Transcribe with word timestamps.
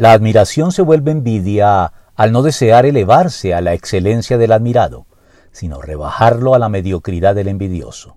La 0.00 0.12
admiración 0.12 0.72
se 0.72 0.80
vuelve 0.80 1.10
envidia 1.10 1.92
al 2.16 2.32
no 2.32 2.40
desear 2.40 2.86
elevarse 2.86 3.52
a 3.52 3.60
la 3.60 3.74
excelencia 3.74 4.38
del 4.38 4.52
admirado, 4.52 5.04
sino 5.52 5.82
rebajarlo 5.82 6.54
a 6.54 6.58
la 6.58 6.70
mediocridad 6.70 7.34
del 7.34 7.48
envidioso. 7.48 8.16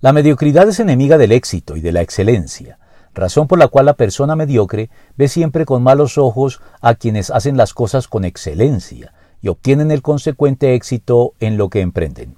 La 0.00 0.12
mediocridad 0.12 0.68
es 0.68 0.78
enemiga 0.78 1.18
del 1.18 1.32
éxito 1.32 1.76
y 1.76 1.80
de 1.80 1.90
la 1.90 2.02
excelencia, 2.02 2.78
razón 3.14 3.48
por 3.48 3.58
la 3.58 3.66
cual 3.66 3.86
la 3.86 3.94
persona 3.94 4.36
mediocre 4.36 4.90
ve 5.16 5.26
siempre 5.26 5.64
con 5.64 5.82
malos 5.82 6.18
ojos 6.18 6.60
a 6.80 6.94
quienes 6.94 7.30
hacen 7.30 7.56
las 7.56 7.74
cosas 7.74 8.06
con 8.06 8.24
excelencia 8.24 9.12
y 9.42 9.48
obtienen 9.48 9.90
el 9.90 10.02
consecuente 10.02 10.76
éxito 10.76 11.32
en 11.40 11.56
lo 11.56 11.68
que 11.68 11.80
emprenden. 11.80 12.36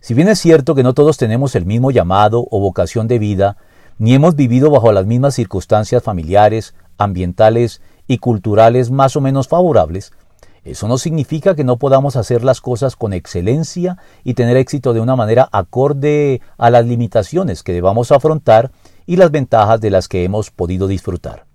Si 0.00 0.12
bien 0.12 0.28
es 0.28 0.40
cierto 0.40 0.74
que 0.74 0.82
no 0.82 0.92
todos 0.92 1.16
tenemos 1.16 1.54
el 1.54 1.64
mismo 1.64 1.90
llamado 1.90 2.46
o 2.50 2.60
vocación 2.60 3.08
de 3.08 3.18
vida, 3.18 3.56
ni 3.96 4.12
hemos 4.12 4.36
vivido 4.36 4.70
bajo 4.70 4.92
las 4.92 5.06
mismas 5.06 5.34
circunstancias 5.34 6.02
familiares, 6.02 6.74
ambientales 6.98 7.80
y 8.06 8.18
culturales 8.18 8.90
más 8.90 9.16
o 9.16 9.20
menos 9.20 9.48
favorables, 9.48 10.12
eso 10.64 10.86
no 10.86 10.98
significa 10.98 11.54
que 11.54 11.64
no 11.64 11.78
podamos 11.78 12.16
hacer 12.16 12.44
las 12.44 12.60
cosas 12.60 12.94
con 12.94 13.12
excelencia 13.14 13.96
y 14.22 14.34
tener 14.34 14.56
éxito 14.56 14.92
de 14.92 15.00
una 15.00 15.16
manera 15.16 15.48
acorde 15.50 16.42
a 16.58 16.68
las 16.68 16.84
limitaciones 16.84 17.62
que 17.62 17.72
debamos 17.72 18.12
afrontar 18.12 18.70
y 19.06 19.16
las 19.16 19.30
ventajas 19.30 19.80
de 19.80 19.90
las 19.90 20.08
que 20.08 20.24
hemos 20.24 20.50
podido 20.50 20.86
disfrutar. 20.86 21.46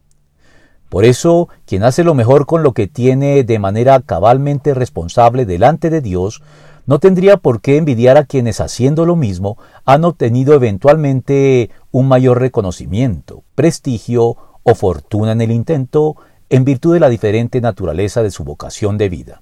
Por 0.89 1.05
eso, 1.05 1.49
quien 1.65 1.83
hace 1.83 2.03
lo 2.03 2.13
mejor 2.13 2.45
con 2.45 2.63
lo 2.63 2.73
que 2.73 2.87
tiene 2.87 3.43
de 3.43 3.59
manera 3.59 3.99
cabalmente 3.99 4.73
responsable 4.73 5.45
delante 5.45 5.89
de 5.89 6.01
Dios, 6.01 6.41
no 6.85 6.99
tendría 6.99 7.37
por 7.37 7.61
qué 7.61 7.77
envidiar 7.77 8.17
a 8.17 8.25
quienes 8.25 8.59
haciendo 8.61 9.05
lo 9.05 9.15
mismo 9.15 9.57
han 9.85 10.05
obtenido 10.05 10.53
eventualmente 10.53 11.69
un 11.91 12.07
mayor 12.07 12.39
reconocimiento, 12.39 13.43
prestigio 13.55 14.37
o 14.63 14.75
fortuna 14.75 15.33
en 15.33 15.41
el 15.41 15.51
intento 15.51 16.15
en 16.49 16.65
virtud 16.65 16.93
de 16.93 16.99
la 16.99 17.09
diferente 17.09 17.61
naturaleza 17.61 18.23
de 18.23 18.31
su 18.31 18.43
vocación 18.43 18.97
de 18.97 19.09
vida. 19.09 19.41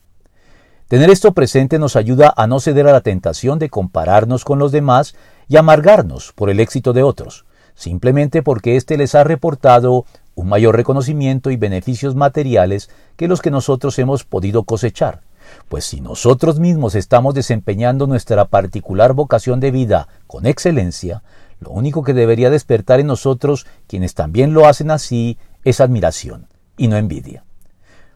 Tener 0.88 1.10
esto 1.10 1.34
presente 1.34 1.80
nos 1.80 1.96
ayuda 1.96 2.34
a 2.36 2.48
no 2.48 2.60
ceder 2.60 2.88
a 2.88 2.92
la 2.92 3.02
tentación 3.02 3.60
de 3.60 3.70
compararnos 3.70 4.44
con 4.44 4.60
los 4.60 4.72
demás 4.72 5.16
y 5.48 5.58
amargarnos 5.58 6.34
por 6.34 6.50
el 6.50 6.60
éxito 6.60 6.92
de 6.92 7.04
otros, 7.04 7.46
simplemente 7.76 8.44
porque 8.44 8.76
éste 8.76 8.98
les 8.98 9.16
ha 9.16 9.24
reportado 9.24 10.06
un 10.36 10.50
mayor 10.50 10.76
reconocimiento 10.76 11.52
y 11.52 11.58
beneficios 11.58 12.16
materiales 12.16 12.90
que 13.16 13.28
los 13.28 13.42
que 13.42 13.52
nosotros 13.52 13.98
hemos 14.00 14.24
podido 14.24 14.64
cosechar. 14.64 15.22
Pues 15.70 15.86
si 15.86 16.02
nosotros 16.02 16.60
mismos 16.60 16.96
estamos 16.96 17.34
desempeñando 17.34 18.08
nuestra 18.08 18.46
particular 18.46 19.14
vocación 19.14 19.60
de 19.60 19.72
vida 19.72 20.08
con 20.28 20.46
excelencia, 20.46 21.24
lo 21.62 21.70
único 21.70 22.04
que 22.04 22.14
debería 22.14 22.50
despertar 22.50 23.00
en 23.00 23.08
nosotros, 23.08 23.68
quienes 23.88 24.16
también 24.16 24.54
lo 24.54 24.68
hacen 24.68 24.90
así, 24.90 25.38
es 25.64 25.80
admiración 25.80 26.48
y 26.76 26.88
no 26.88 26.98
envidia. 26.98 27.46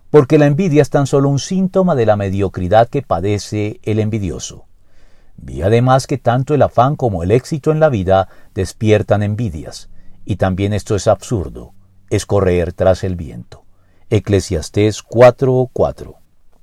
Porque 0.09 0.39
la 0.39 0.47
envidia 0.47 0.81
es 0.81 0.89
tan 0.89 1.05
solo 1.05 1.29
un 1.29 1.37
síntoma 1.37 1.93
de 1.93 2.07
la 2.07 2.15
mediocridad 2.15 2.89
que 2.89 3.03
padece 3.03 3.79
el 3.83 3.99
envidioso. 3.99 4.65
Vi 5.37 5.61
además 5.61 6.07
que 6.07 6.17
tanto 6.17 6.55
el 6.55 6.63
afán 6.63 6.95
como 6.95 7.21
el 7.21 7.29
éxito 7.29 7.71
en 7.71 7.79
la 7.79 7.89
vida 7.89 8.29
despiertan 8.55 9.21
envidias, 9.21 9.89
y 10.25 10.37
también 10.37 10.73
esto 10.73 10.95
es 10.95 11.07
absurdo, 11.07 11.73
es 12.09 12.25
correr 12.25 12.73
tras 12.73 13.03
el 13.03 13.15
viento. 13.15 13.63
Eclesiastés 14.09 15.03
4:4 15.03 16.24